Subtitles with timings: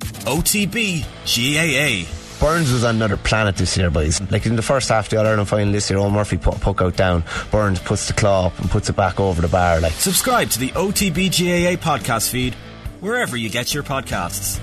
[0.00, 2.10] OTB GAA.
[2.40, 4.18] Byrnes was on another planet this year, boys.
[4.30, 6.56] Like in the first half of the All Ireland final this year, Eoin Murphy put
[6.56, 7.22] a puck out down.
[7.50, 9.80] Byrnes puts the claw up and puts it back over the bar.
[9.80, 12.54] Like Subscribe to the OTB GAA podcast feed
[13.00, 14.58] wherever you get your podcasts.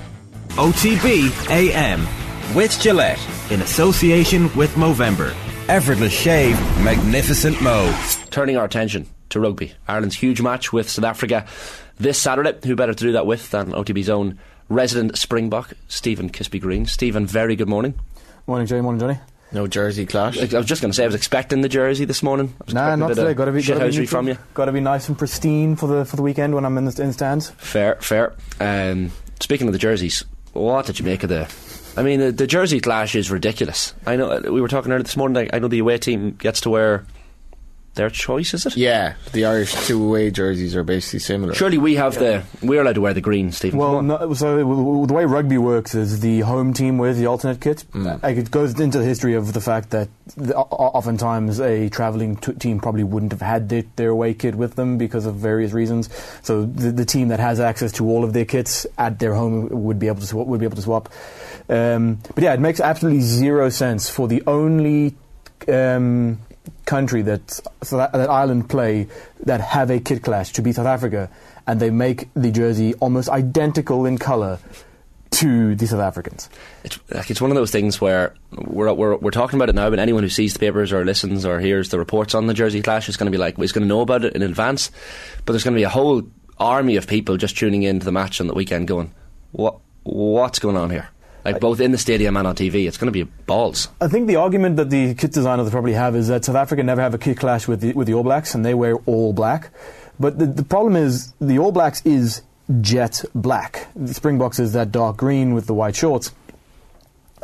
[0.49, 2.07] OTB AM
[2.55, 3.19] with Gillette
[3.51, 5.35] in association with Movember.
[5.69, 7.93] Effortless shave, magnificent mo.
[8.31, 11.45] Turning our attention to rugby, Ireland's huge match with South Africa
[11.97, 12.57] this Saturday.
[12.65, 16.85] Who better to do that with than OTB's own resident Springbok, Stephen Kispy Green.
[16.85, 17.93] Stephen, very good morning.
[18.47, 18.81] Morning, Jay.
[18.81, 19.19] Morning, Johnny.
[19.51, 20.37] No jersey clash.
[20.37, 22.53] I was just going to say I was expecting the jersey this morning.
[22.61, 23.33] I was Nah, expecting a not bit today.
[23.33, 24.37] Got to be gotta be, from you.
[24.53, 27.01] Got to be nice and pristine for the for the weekend when I'm in the
[27.01, 27.51] in stands.
[27.51, 28.33] Fair, fair.
[28.59, 31.49] Um, speaking of the jerseys, what did you make of the?
[31.95, 33.93] I mean, the, the jersey clash is ridiculous.
[34.05, 35.49] I know we were talking earlier this morning.
[35.51, 37.05] I, I know the away team gets to wear
[37.97, 38.53] their choice.
[38.53, 38.77] Is it?
[38.77, 41.53] Yeah, the Irish two away jerseys are basically similar.
[41.53, 42.43] Surely we have the.
[42.63, 43.77] We're allowed to wear the green, Stephen.
[43.77, 47.25] Well, no, so w- w- the way rugby works is the home team wears the
[47.27, 47.83] alternate kit.
[47.93, 48.23] Mm.
[48.23, 51.89] Like it goes into the history of the fact that the, o- o- oftentimes a
[51.89, 55.35] travelling t- team probably wouldn't have had their, their away kit with them because of
[55.35, 56.09] various reasons.
[56.43, 59.67] So the, the team that has access to all of their kits at their home
[59.83, 61.09] would be able to sw- would be able to swap.
[61.69, 65.15] Um, but yeah, it makes absolutely zero sense for the only
[65.67, 66.39] um,
[66.85, 67.59] country that,
[67.91, 69.07] that Ireland play
[69.45, 71.29] that have a kit clash to be South Africa,
[71.65, 74.59] and they make the jersey almost identical in colour
[75.29, 76.49] to the South Africans.
[76.83, 79.89] it's like it's one of those things where we're, we're we're talking about it now,
[79.89, 82.81] but anyone who sees the papers or listens or hears the reports on the Jersey
[82.81, 84.89] Clash is going to be like, is going to know about it in advance.
[85.45, 86.23] But there's going to be a whole
[86.59, 89.13] army of people just tuning into the match on the weekend, going,
[89.51, 91.09] what what's going on here?
[91.47, 93.87] Like both in the stadium and on TV, it's going to be balls.
[94.01, 97.01] I think the argument that the kit designers probably have is that South Africa never
[97.01, 99.69] have a kit clash with the, with the All Blacks, and they wear all black.
[100.19, 102.41] But the, the problem is the All Blacks is
[102.81, 103.87] jet black.
[103.95, 106.33] The Springboks is that dark green with the white shorts.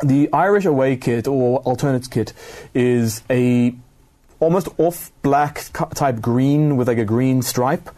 [0.02, 2.34] The Irish away kit or alternate kit
[2.74, 3.74] is a
[4.38, 7.88] almost off black type green with like a green stripe.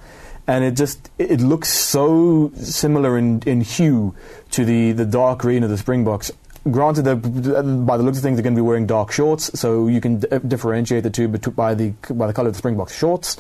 [0.47, 4.15] And it just it looks so similar in, in hue
[4.53, 6.31] to the, the dark green of the Springboks.
[6.71, 10.01] Granted, by the looks of things, they're going to be wearing dark shorts, so you
[10.01, 13.37] can d- differentiate the two by the by the color of the Springboks shorts.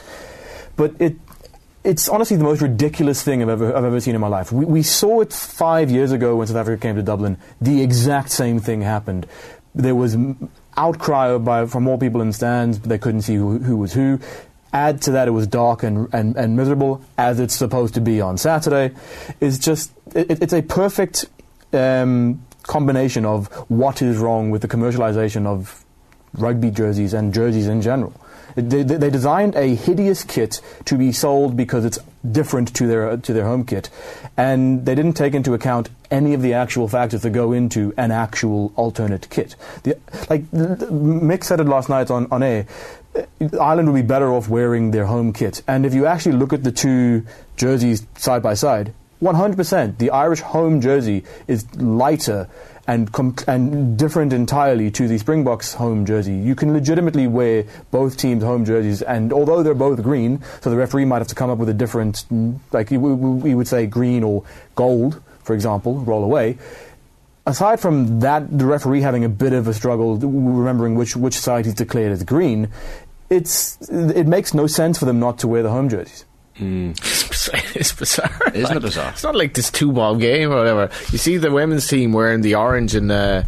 [0.77, 1.16] But it
[1.87, 4.50] it's honestly the most ridiculous thing I've ever, I've ever seen in my life.
[4.50, 7.39] We, we saw it five years ago when South Africa came to Dublin.
[7.61, 9.27] The exact same thing happened.
[9.75, 10.16] There was
[10.77, 12.81] outcry by, from more people in stands.
[12.81, 14.19] But they couldn't see who, who was who.
[14.72, 18.21] Add to that, it was dark and, and, and miserable, as it's supposed to be
[18.21, 18.94] on Saturday.
[19.41, 21.27] It's just, it, it's a perfect
[21.72, 25.84] um, combination of what is wrong with the commercialization of
[26.34, 28.12] rugby jerseys and jerseys in general.
[28.56, 31.98] They they designed a hideous kit to be sold because it's
[32.31, 33.91] different to their to their home kit,
[34.37, 38.11] and they didn't take into account any of the actual factors that go into an
[38.11, 39.57] actual alternate kit.
[39.83, 39.99] The,
[40.29, 42.67] like Mick said it last night on, on air,
[43.15, 43.23] uh,
[43.61, 45.63] Ireland would be better off wearing their home kit.
[45.67, 47.25] And if you actually look at the two
[47.57, 52.49] jerseys side by side, 100%, the Irish home jersey is lighter
[52.87, 56.34] and com- and different entirely to the Springboks home jersey.
[56.34, 60.77] You can legitimately wear both teams' home jerseys, and although they're both green, so the
[60.77, 62.25] referee might have to come up with a different,
[62.72, 64.44] like we we would say green or
[64.75, 66.59] gold, for example, roll away.
[67.47, 71.65] Aside from that, the referee having a bit of a struggle remembering which which side
[71.65, 72.71] he's declared as green,
[73.31, 76.25] it's it makes no sense for them not to wear the home jerseys.
[77.75, 78.53] it's bizarre.
[78.55, 79.11] Isn't it bizarre?
[79.11, 80.91] It's not like this two ball game or whatever.
[81.12, 83.43] You see the women's team wearing the orange and uh,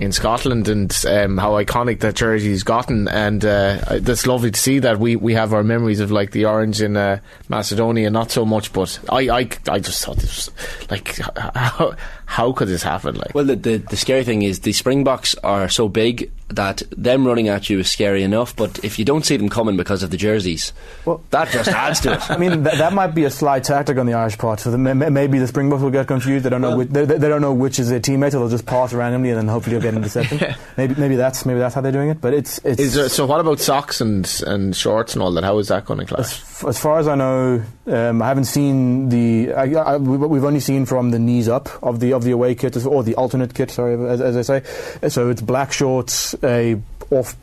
[0.00, 4.58] in Scotland and um, how iconic that jersey has gotten, and uh, that's lovely to
[4.58, 8.30] see that we, we have our memories of like the orange in uh, Macedonia, not
[8.30, 8.72] so much.
[8.72, 11.16] But I, I, I just thought this was like
[11.54, 11.94] how
[12.26, 13.16] how could this happen?
[13.16, 17.24] Like Well, the, the the scary thing is the Springboks are so big that them
[17.26, 18.56] running at you is scary enough.
[18.56, 20.72] But if you don't see them coming because of the jerseys,
[21.04, 22.30] Well- that just adds to it.
[22.30, 24.58] I mean, th- that might be a sly tactic on the Irish part.
[24.60, 26.44] So the, m- m- maybe the Springboks will get confused.
[26.44, 26.76] They don't know.
[26.76, 29.38] which, they, they don't know which is their teammate, so they'll just pass randomly, and
[29.38, 30.54] then hopefully they'll get an interception.
[30.76, 32.20] maybe, maybe that's maybe that's how they're doing it.
[32.20, 35.44] But it's it's is there, so what about socks and and shorts and all that?
[35.44, 36.40] How is that going to clash?
[36.40, 39.52] F- As far as I know, um, I haven't seen the.
[39.52, 42.54] I, I, we- we've only seen from the knees up of the of the away
[42.54, 43.70] kit or the alternate kit.
[43.70, 45.08] Sorry, as, as I say.
[45.08, 47.36] So it's black shorts, a off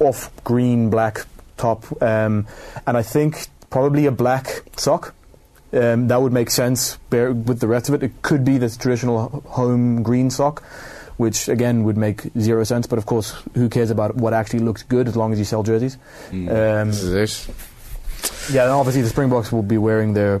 [0.00, 2.46] off green black top, um,
[2.86, 5.14] and I think probably a black sock.
[5.70, 8.02] Um, that would make sense with the rest of it.
[8.02, 10.62] It could be this traditional home green sock,
[11.18, 12.86] which again would make zero sense.
[12.86, 15.62] But of course, who cares about what actually looks good as long as you sell
[15.62, 15.98] jerseys?
[16.32, 18.52] Um, This is it.
[18.54, 20.40] yeah, and obviously the Springboks will be wearing their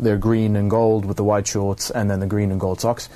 [0.00, 3.08] they're green and gold with the white shorts and then the green and gold socks.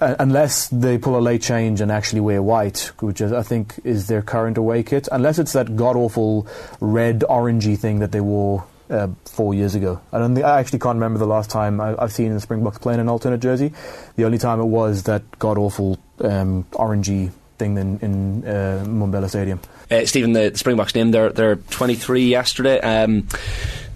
[0.00, 3.74] Uh, unless they pull a late change and actually wear white, which is, I think
[3.82, 5.08] is their current away kit.
[5.10, 6.46] Unless it's that god awful
[6.80, 10.00] red orangey thing that they wore uh, four years ago.
[10.12, 12.78] I don't think I actually can't remember the last time I, have seen the Springboks
[12.78, 13.72] playing an alternate jersey.
[14.16, 19.28] The only time it was that god awful um, orangey thing in, in uh, Mbombela
[19.28, 19.60] Stadium.
[19.90, 22.80] Uh, Stephen, the, the Springboks name they're they're 23 yesterday.
[22.80, 23.28] Um,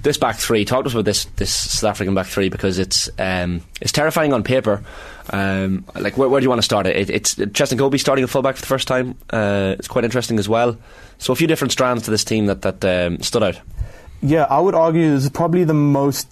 [0.02, 0.64] this back three.
[0.64, 4.32] Talk to us about this this South African back three because it's um, it's terrifying
[4.32, 4.82] on paper.
[5.30, 6.96] Um, like where, where, do you want to start it?
[6.96, 9.16] it it's Cheslin Kolbe starting a fullback for the first time.
[9.30, 10.76] Uh, it's quite interesting as well.
[11.18, 13.60] So a few different strands to this team that that um, stood out.
[14.22, 16.28] Yeah, I would argue this is probably the most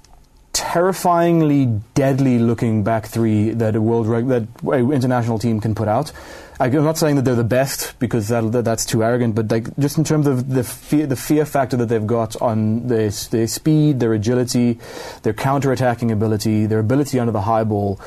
[0.57, 5.87] terrifyingly deadly looking back three that a world reg- that a international team can put
[5.87, 6.11] out.
[6.59, 9.99] I'm not saying that they're the best because that, that's too arrogant, but like just
[9.99, 14.01] in terms of the fear, the fear factor that they've got on their, their speed,
[14.01, 14.79] their agility,
[15.25, 18.01] their counter-attacking ability, their ability under the high ball,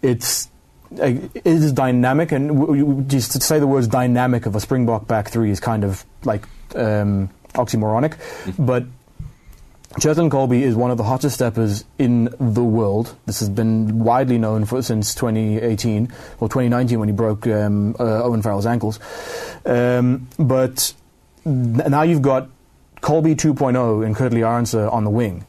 [0.00, 0.48] it's
[0.92, 5.50] it is dynamic, and just to say the words "dynamic" of a Springbok back three
[5.50, 6.44] is kind of like
[6.76, 8.66] um, oxymoronic, mm-hmm.
[8.66, 8.84] but
[9.98, 13.16] Cheslin Kolbe is one of the hottest steppers in the world.
[13.26, 16.04] This has been widely known for since 2018
[16.38, 19.00] or 2019 when he broke um, uh, Owen Farrell's ankles.
[19.66, 20.94] Um, but
[21.44, 22.48] now you've got
[23.00, 25.44] Kolbe 2.0 and Kurt-Lee on the wing.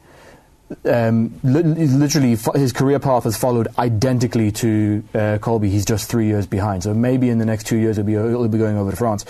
[0.86, 5.68] Um, li- literally, his career path has followed identically to uh, Kolbe.
[5.68, 6.82] He's just three years behind.
[6.82, 9.24] So maybe in the next two years, he'll be, he'll be going over to France.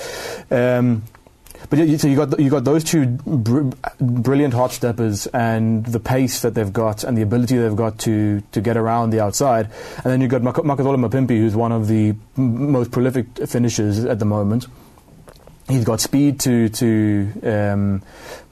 [0.51, 1.03] Um,
[1.71, 3.71] but so you got you got those two br-
[4.01, 8.41] brilliant hot steppers and the pace that they've got and the ability they've got to
[8.53, 12.15] to get around the outside, and then you've got Mak- Mapimpi, who's one of the
[12.37, 14.67] m- most prolific finishers at the moment.
[15.69, 18.03] He's got speed to to um,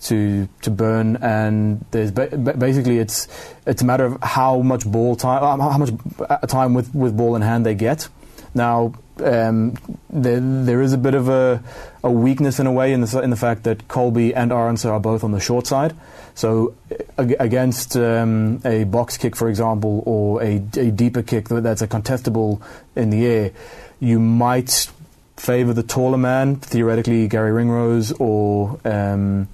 [0.03, 3.27] to to burn, and there's ba- basically it's
[3.67, 5.91] it's a matter of how much ball time, how much
[6.21, 8.09] uh, time with, with ball in hand they get.
[8.55, 9.77] Now, um,
[10.09, 11.63] there, there is a bit of a,
[12.03, 15.01] a, weakness in a way in the, in the fact that Kolbe and Arendse are
[15.01, 15.95] both on the short side.
[16.35, 16.75] So
[17.19, 22.63] against um, a box kick, for example, or a, a, deeper kick that's a contestable
[22.97, 23.53] in the air,
[23.99, 24.91] you might
[25.37, 29.49] favour the taller man, theoretically Garry Ringrose or um,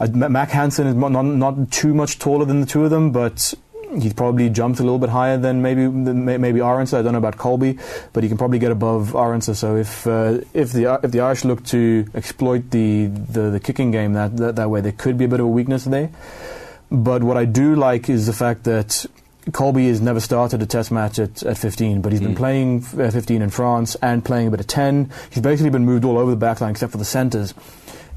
[0.00, 3.54] Mack Hansen is not, not too much taller than the two of them, but
[3.94, 6.96] he's probably jumped a little bit higher than maybe maybe Arendse.
[6.96, 7.80] I don't know about Kolbe,
[8.12, 9.54] but he can probably get above Arendse.
[9.56, 13.90] So if uh, if the if the Irish look to exploit the, the, the kicking
[13.90, 16.10] game that, that that way, there could be a bit of a weakness there.
[16.90, 19.06] But what I do like is the fact that
[19.50, 22.26] Kolbe has never started a test match at, at 15, but he's mm.
[22.26, 25.10] been playing uh, 15 in France and playing a bit of 10.
[25.30, 27.54] He's basically been moved all over the backline except for the centres.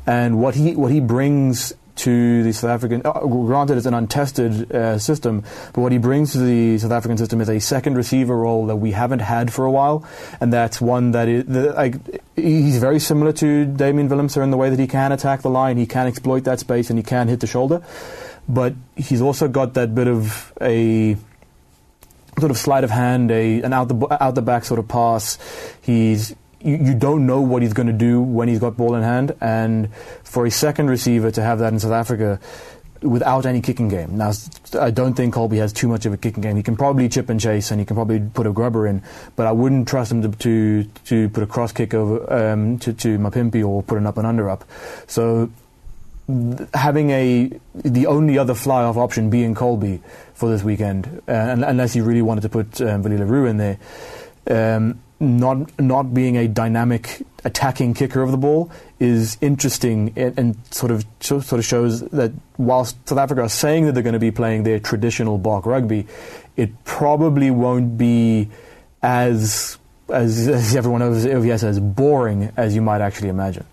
[0.07, 3.01] And what he what he brings to the South African.
[3.03, 5.43] Uh, granted, it's an untested uh, system,
[5.73, 8.77] but what he brings to the South African system is a second receiver role that
[8.77, 10.05] we haven't had for a while,
[10.39, 14.69] and that's one that is the, he's very similar to Damian Willemse in the way
[14.69, 17.39] that he can attack the line, he can exploit that space, and he can hit
[17.39, 17.81] the shoulder,
[18.47, 21.15] but he's also got that bit of a
[22.39, 25.37] sort of sleight of hand, a an out the out the back sort of pass.
[25.81, 29.03] He's you, you don't know what he's going to do when he's got ball in
[29.03, 29.35] hand.
[29.41, 32.39] And for a second receiver to have that in South Africa
[33.01, 34.17] without any kicking game.
[34.17, 34.31] Now,
[34.79, 36.55] I don't think Kolbe has too much of a kicking game.
[36.55, 39.01] He can probably chip and chase, and he can probably put a grubber in,
[39.35, 42.93] but I wouldn't trust him to to, to put a cross kick over um, to
[42.93, 44.65] to Mapimpi or put an up and under up.
[45.07, 45.49] So.
[46.75, 49.99] Having a the only other fly off option being Kolbe
[50.35, 53.79] for this weekend, uh, unless you really wanted to put um, le Roux in there,
[54.47, 60.57] um, not not being a dynamic attacking kicker of the ball is interesting and, and,
[60.71, 64.19] sort of sort of shows that whilst South Africa are saying that they're going to
[64.19, 66.05] be playing their traditional Bok rugby,
[66.57, 68.49] it probably won't be
[69.01, 69.77] as
[70.09, 73.65] as, as everyone OVS as boring as you might actually imagine.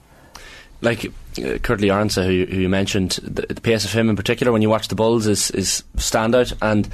[0.83, 4.63] Like uh, Kurt-Lee who, who you mentioned, the, the, pace of him in particular when
[4.63, 6.53] you watch the Bulls is is standout.
[6.61, 6.89] And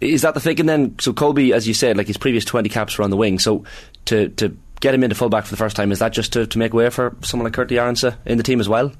[0.00, 0.98] is that the thinking then?
[0.98, 3.38] So Kolbe, as you said, like his previous twenty caps were on the wing.
[3.38, 3.64] So
[4.06, 6.58] to to get him into fullback for the first time, is that just to, to
[6.58, 8.92] make way for someone like Kurt-Lee in the team as well?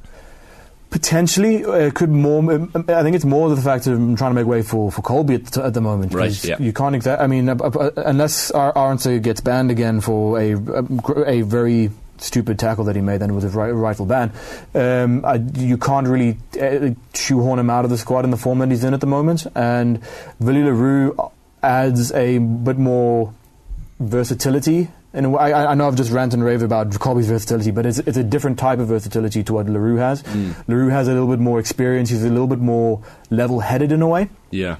[0.90, 2.42] Potentially, uh, it could more.
[2.52, 5.46] I think it's more the fact of trying to make way for, for Kolbe at,
[5.46, 6.12] the, at the moment.
[6.12, 6.44] Right.
[6.44, 6.58] Yeah.
[6.58, 7.06] You can't.
[7.06, 10.52] I mean, uh, uh, unless Arendse gets banned again for a,
[11.26, 11.90] a very
[12.22, 14.32] stupid tackle that he made then with his right, rifle ban.
[14.74, 18.60] Um, I, you can't really uh, shoehorn him out of the squad in the form
[18.60, 19.46] that he's in at the moment.
[19.54, 20.00] And
[20.38, 21.14] Willie le Roux
[21.62, 23.34] adds a bit more
[24.00, 24.88] versatility.
[25.14, 28.16] And I, I know I've just ranted and raved about Kolbe's versatility, but it's, it's
[28.16, 30.24] a different type of versatility to what le Roux has.
[30.66, 32.08] Le Roux has a little bit more experience.
[32.08, 34.30] He's a little bit more level-headed in a way.
[34.50, 34.76] Yeah.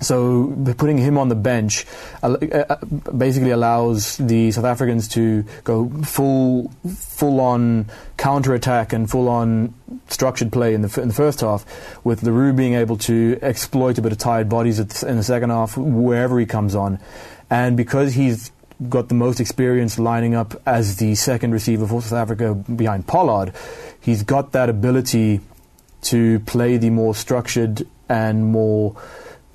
[0.00, 1.86] So putting him on the bench
[2.22, 2.76] uh, uh,
[3.16, 7.86] basically allows the South Africans to go full, full on
[8.18, 9.72] counter attack and full on
[10.08, 11.64] structured play in the, in the first half,
[12.04, 15.76] with Roux being able to exploit a bit of tired bodies in the second half
[15.76, 16.98] wherever he comes on,
[17.48, 18.52] and because he's
[18.90, 23.54] got the most experience lining up as the second receiver for South Africa behind Pollard,
[24.00, 25.40] he's got that ability
[26.02, 28.94] to play the more structured and more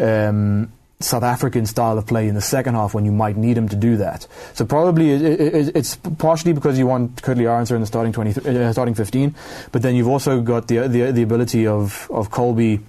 [0.02, 0.72] um,
[1.04, 3.76] South African style of play in the second half when you might need him to
[3.76, 4.28] do that.
[4.54, 8.50] So probably it, it, it's partially because you want Kurt-Lee Arendse in the starting 20,
[8.50, 9.36] uh, starting 15,
[9.72, 12.82] but then you've also got the the, the ability of of Kolbe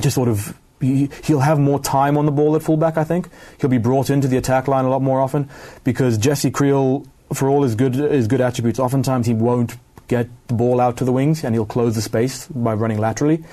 [0.00, 2.96] to sort of he, he'll have more time on the ball at fullback.
[2.96, 3.28] I think
[3.60, 5.48] he'll be brought into the attack line a lot more often
[5.84, 9.76] because Jesse Kriel, for all his good his good attributes, oftentimes he won't
[10.08, 13.44] get the ball out to the wings and he'll close the space by running laterally.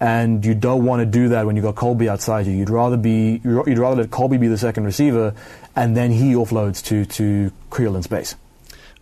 [0.00, 2.52] And you don't want to do that when you've got Kolbe outside you.
[2.52, 5.34] You'd rather be you'd rather let Kolbe be the second receiver,
[5.76, 8.34] and then he offloads to to Kriel in space.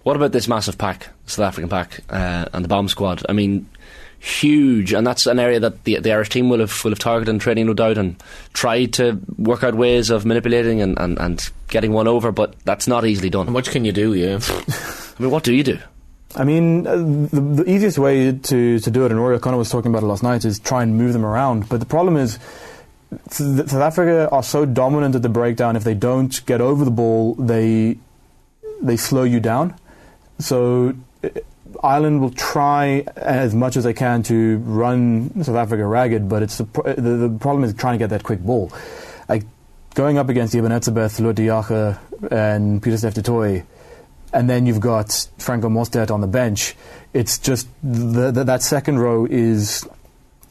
[0.02, 3.24] What about this massive pack, South African pack, uh, and the bomb squad?
[3.28, 3.68] I mean,
[4.18, 7.32] huge, and that's an area that the, the Irish team will have will have targeted
[7.32, 8.20] in training, no doubt, and
[8.52, 12.88] tried to work out ways of manipulating and, and, and getting one over, but that's
[12.88, 13.42] not easily done.
[13.42, 13.52] How done.
[13.54, 14.14] much can you do?
[14.14, 14.40] Yeah.
[14.40, 15.78] I mean, what do you do?
[16.36, 19.70] I mean, uh, the, the easiest way to, to do it, and Rory O'Connor was
[19.70, 21.68] talking about it last night, is try and move them around.
[21.68, 22.38] But the problem is,
[23.30, 25.76] South Africa are so dominant at the breakdown.
[25.76, 27.96] If they don't get over the ball, they
[28.82, 29.74] they slow you down.
[30.38, 30.94] So
[31.24, 31.28] uh,
[31.82, 36.58] Ireland will try as much as they can to run South Africa ragged, but it's
[36.58, 38.70] the, the, the problem is trying to get that quick ball.
[39.28, 39.44] Like
[39.94, 41.98] going up against Eben Etzebeth, Lood de Jager,
[42.30, 43.14] and Pieter-Steph
[44.32, 46.76] and then you've got Franco Mostert on the bench.
[47.12, 49.88] It's just the, the, that second row is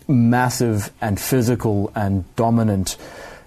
[0.08, 2.98] massive and physical and dominant.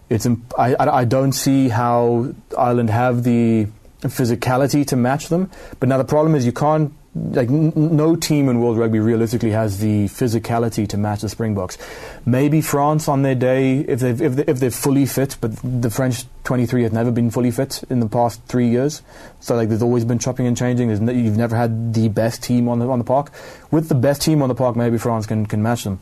[0.08, 3.66] It's imp- I, I, I don't see how Ireland have the
[4.02, 5.50] physicality to match them.
[5.78, 9.50] But now the problem is you can't like n- no team in world rugby realistically
[9.50, 11.76] has the physicality to match the Springboks.
[12.24, 15.90] Maybe France on their day if they've if, they, if they're fully fit, but the
[15.90, 19.02] French 23 have never been fully fit in the past three years.
[19.40, 21.04] So like there's always been chopping and changing.
[21.04, 23.32] No, you've never had the best team on the on the park.
[23.70, 26.00] With the best team on the park, maybe France can can match them.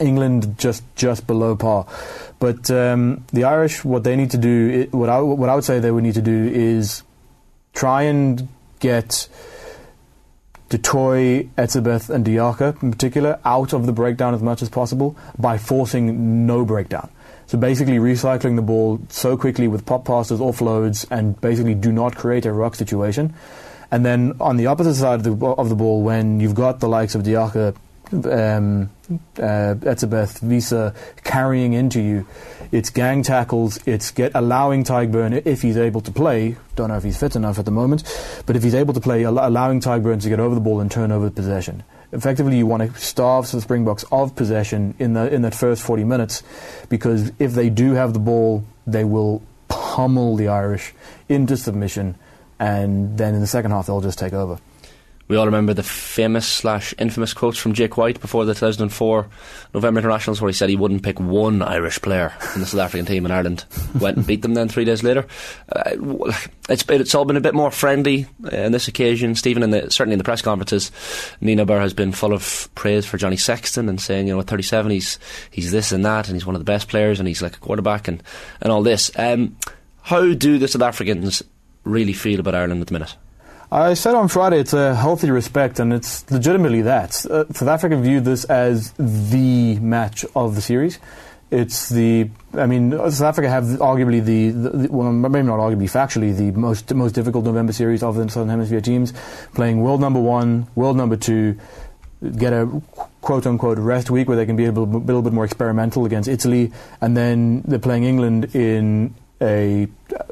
[0.00, 1.86] England just just below par.
[2.38, 5.80] But um, the Irish, what they need to do, what I what I would say
[5.80, 7.02] they would need to do is
[7.74, 9.28] try and get
[10.74, 14.68] du Toit, Etzebeth, and de Jager in particular out of the breakdown as much as
[14.68, 17.08] possible by forcing no breakdown.
[17.46, 22.16] So basically, recycling the ball so quickly with pop passes, offloads, and basically do not
[22.16, 23.34] create a ruck situation.
[23.92, 26.88] And then on the opposite side of the, of the ball, when you've got the
[26.88, 27.74] likes of de Jager,
[28.12, 28.90] um,
[29.38, 32.26] uh, Etzebeth, Visa carrying into you,
[32.72, 36.56] it's gang tackles, it's get allowing Tadhg Beirne if he's able to play.
[36.76, 38.02] Don't know if he's fit enough at the moment,
[38.46, 40.80] but if he's able to play, al- allowing Tadhg Beirne to get over the ball
[40.80, 41.82] and turn over possession.
[42.12, 46.04] Effectively, you want to starve the Springboks of possession in the in that first 40
[46.04, 46.42] minutes,
[46.88, 50.94] because if they do have the ball, they will pummel the Irish
[51.28, 52.14] into submission,
[52.60, 54.58] and then in the second half they'll just take over.
[55.26, 59.26] We all remember the famous slash infamous quotes from Jake White before the 2004
[59.72, 63.06] November Internationals, where he said he wouldn't pick one Irish player in the South African
[63.06, 63.64] team, and Ireland
[63.98, 64.52] went and beat them.
[64.52, 65.26] Then three days later,
[65.72, 66.32] uh,
[66.68, 69.34] it's it's all been a bit more friendly uh, on this occasion.
[69.34, 70.90] Stephen, in the, certainly in the press conferences,
[71.40, 74.90] Nienaber has been full of praise for Johnny Sexton and saying, you know, at 37,
[74.90, 75.18] he's
[75.50, 77.60] he's this and that, and he's one of the best players, and he's like a
[77.60, 78.22] quarterback, and
[78.60, 79.10] and all this.
[79.16, 79.56] Um,
[80.02, 81.42] how do the South Africans
[81.84, 83.16] really feel about Ireland at the minute?
[83.74, 87.26] I said on Friday it's a healthy respect, and it's legitimately that.
[87.26, 91.00] Uh, South Africa viewed this as the match of the series.
[91.50, 95.90] It's the, I mean, South Africa have arguably the, the, the well, maybe not arguably,
[95.90, 99.12] factually, the most most difficult November series of the Southern Hemisphere teams,
[99.54, 101.58] playing world number one, world number two,
[102.36, 102.80] get a
[103.22, 106.04] quote unquote rest week where they can be a little, a little bit more experimental
[106.04, 109.88] against Italy, and then they're playing England in a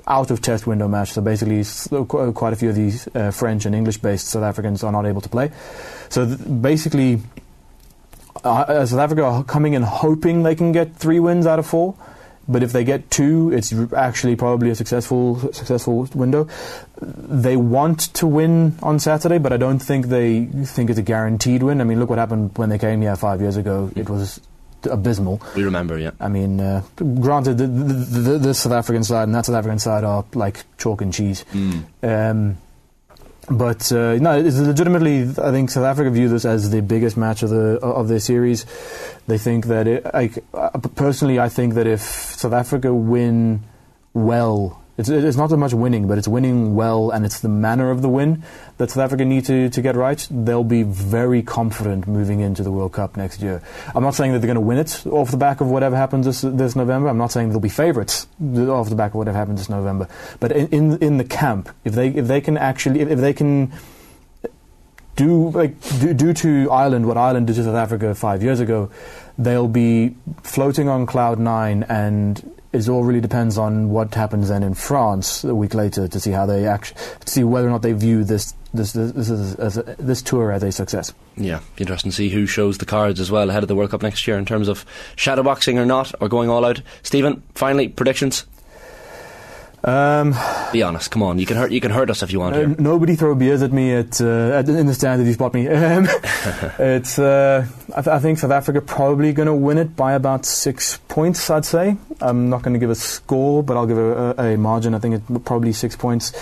[0.07, 1.13] out of test window match.
[1.13, 1.65] So basically,
[2.07, 5.21] quite a few of these uh, French and English based South Africans are not able
[5.21, 5.51] to play.
[6.09, 7.21] So th- basically,
[8.45, 11.67] uh, uh, South Africa are coming in hoping they can get three wins out of
[11.67, 11.95] four.
[12.49, 16.49] But if they get two, it's actually probably a successful successful window.
[17.01, 21.63] They want to win on Saturday, but I don't think they think it's a guaranteed
[21.63, 21.81] win.
[21.81, 23.93] I mean, look what happened when they came here five years ago.
[23.95, 24.41] It was
[24.87, 25.41] abysmal.
[25.57, 26.13] We remember, yeah.
[26.21, 30.05] I mean, uh, granted, the, the, the, South African side and that South African side
[30.05, 31.45] are like chalk and cheese.
[32.03, 32.59] Um,
[33.51, 35.23] but uh, no, it's legitimately.
[35.23, 38.65] I think South Africa view this as the biggest match of the of their series.
[39.27, 40.05] They think that it.
[40.15, 43.65] Like, uh, personally, I think that if South Africa win
[44.15, 47.91] well, it's, it's not so much winning, but it's winning well, and it's the manner
[47.91, 48.43] of the win
[48.77, 50.27] that South Africa need to, to get right.
[50.31, 53.63] They'll be very confident moving into the World Cup next year.
[53.95, 56.27] I'm not saying that they're going to win it off the back of whatever happens
[56.27, 57.09] this, this November.
[57.09, 60.09] I'm not saying they'll be favourites off the back of whatever happens this November.
[60.41, 63.33] But in, in in the camp, if they if they can actually if, if they
[63.33, 63.73] can
[65.17, 68.91] do like do, do to Ireland what Ireland did to South Africa five years ago,
[69.45, 74.63] they'll be floating on cloud nine, and it all really depends on what happens then
[74.63, 77.93] in France a week later to see how they actually see whether or not they
[77.93, 81.13] view this this this this, is, as a, this tour as a success.
[81.37, 83.91] Yeah, be interesting to see who shows the cards as well ahead of the World
[83.91, 86.81] Cup next year in terms of shadowboxing or not, or going all out.
[87.03, 88.47] Stephen, finally, predictions.
[89.85, 90.35] Um,
[90.73, 91.39] Be honest, come on.
[91.39, 91.73] You can hurt.
[91.73, 92.55] You can hurt us if you want.
[92.55, 95.69] Uh, nobody throw beers at me at, uh, in the stand that you spot me.
[95.83, 96.07] Um,
[96.79, 100.47] it's uh, I, th- I think South Africa probably going to win it by about
[100.47, 101.51] six points.
[101.51, 104.57] I'd say I'm not going to give a score, but I'll give a, a, a
[104.57, 104.95] margin.
[104.95, 106.33] I think it's probably six points.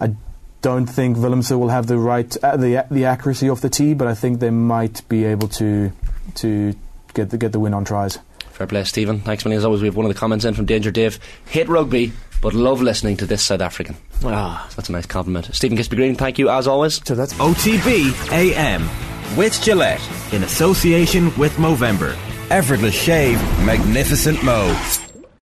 [0.00, 0.14] I
[0.62, 4.08] don't think Willemse will have the right uh, the the accuracy off the tee, but
[4.08, 5.92] I think they might be able to
[6.36, 6.74] to
[7.12, 8.18] get the get the win on tries.
[8.52, 9.20] Fair play, Stephen.
[9.20, 9.82] Thanks, many as always.
[9.82, 11.18] We have one of the comments in from Danger Dave.
[11.46, 13.96] Hate rugby, but love listening to this South African.
[14.24, 15.50] Ah, that's a nice compliment.
[15.54, 17.00] Stephen Kisby Green, thank you as always.
[17.06, 18.88] So that's OTB AM
[19.36, 22.16] with Gillette in association with Movember.
[22.50, 24.74] Effortless shave, magnificent mo.